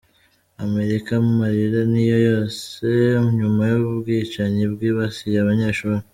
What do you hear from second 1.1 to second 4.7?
Amarira ni yose nyuma y’ubwicanyi